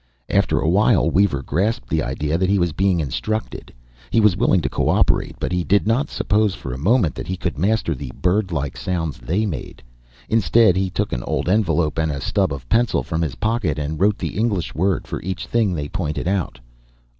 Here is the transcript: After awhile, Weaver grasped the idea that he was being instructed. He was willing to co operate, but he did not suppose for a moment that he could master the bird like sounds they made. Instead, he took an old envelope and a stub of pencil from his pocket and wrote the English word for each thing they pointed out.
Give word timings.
After 0.29 0.59
awhile, 0.59 1.11
Weaver 1.11 1.43
grasped 1.43 1.87
the 1.87 2.01
idea 2.01 2.35
that 2.39 2.49
he 2.49 2.57
was 2.57 2.71
being 2.71 2.99
instructed. 2.99 3.71
He 4.09 4.19
was 4.19 4.35
willing 4.35 4.59
to 4.61 4.67
co 4.67 4.89
operate, 4.89 5.35
but 5.39 5.51
he 5.51 5.63
did 5.63 5.85
not 5.85 6.09
suppose 6.09 6.55
for 6.55 6.73
a 6.73 6.77
moment 6.79 7.13
that 7.13 7.27
he 7.27 7.37
could 7.37 7.55
master 7.55 7.93
the 7.93 8.11
bird 8.19 8.51
like 8.51 8.77
sounds 8.77 9.19
they 9.19 9.45
made. 9.45 9.83
Instead, 10.27 10.75
he 10.75 10.89
took 10.89 11.13
an 11.13 11.21
old 11.25 11.47
envelope 11.47 11.99
and 11.99 12.11
a 12.11 12.19
stub 12.19 12.51
of 12.51 12.67
pencil 12.67 13.03
from 13.03 13.21
his 13.21 13.35
pocket 13.35 13.77
and 13.77 13.99
wrote 13.99 14.17
the 14.17 14.37
English 14.39 14.73
word 14.73 15.05
for 15.05 15.21
each 15.21 15.45
thing 15.45 15.75
they 15.75 15.87
pointed 15.87 16.27
out. 16.27 16.57